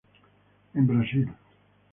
En 0.73 0.87
Brasil. 0.87 1.29